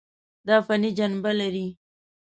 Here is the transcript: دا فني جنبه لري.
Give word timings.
دا 0.47 0.55
فني 0.65 0.89
جنبه 0.97 1.31
لري. 1.39 1.67